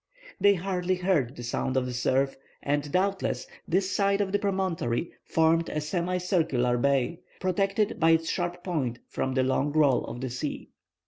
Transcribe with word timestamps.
They 0.39 0.55
hardly 0.55 0.95
heard 0.95 1.35
the 1.35 1.43
sound 1.43 1.77
of 1.77 1.85
the 1.85 1.93
surf, 1.93 2.35
and 2.63 2.91
doubtless, 2.91 3.45
this 3.67 3.91
side 3.91 4.19
of 4.19 4.31
the 4.31 4.39
promontory 4.39 5.11
formed 5.25 5.69
a 5.69 5.79
semi 5.79 6.17
circular 6.17 6.75
bay, 6.79 7.19
protected 7.39 7.99
by 7.99 8.09
its 8.09 8.27
sharp 8.27 8.63
point 8.63 8.97
from 9.07 9.35
the 9.35 9.43
long 9.43 9.71
roll 9.71 10.03
of 10.05 10.19
the 10.19 10.31
sea. 10.31 10.69